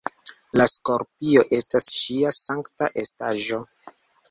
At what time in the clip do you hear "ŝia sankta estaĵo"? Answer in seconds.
1.99-3.63